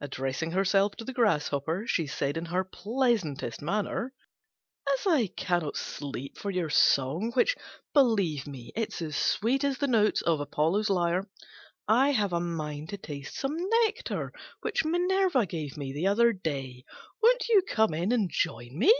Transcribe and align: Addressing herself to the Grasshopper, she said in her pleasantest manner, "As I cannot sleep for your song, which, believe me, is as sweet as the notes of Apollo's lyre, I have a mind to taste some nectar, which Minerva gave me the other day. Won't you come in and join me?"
Addressing 0.00 0.52
herself 0.52 0.94
to 0.94 1.04
the 1.04 1.12
Grasshopper, 1.12 1.84
she 1.84 2.06
said 2.06 2.36
in 2.36 2.44
her 2.44 2.62
pleasantest 2.62 3.60
manner, 3.60 4.12
"As 4.88 5.04
I 5.04 5.26
cannot 5.36 5.74
sleep 5.76 6.38
for 6.38 6.48
your 6.48 6.70
song, 6.70 7.32
which, 7.32 7.56
believe 7.92 8.46
me, 8.46 8.72
is 8.76 9.02
as 9.02 9.16
sweet 9.16 9.64
as 9.64 9.78
the 9.78 9.88
notes 9.88 10.22
of 10.22 10.38
Apollo's 10.38 10.90
lyre, 10.90 11.28
I 11.88 12.10
have 12.12 12.32
a 12.32 12.38
mind 12.38 12.90
to 12.90 12.98
taste 12.98 13.34
some 13.36 13.56
nectar, 13.82 14.32
which 14.60 14.84
Minerva 14.84 15.44
gave 15.44 15.76
me 15.76 15.92
the 15.92 16.06
other 16.06 16.32
day. 16.32 16.84
Won't 17.20 17.48
you 17.48 17.60
come 17.68 17.92
in 17.94 18.12
and 18.12 18.30
join 18.32 18.78
me?" 18.78 18.94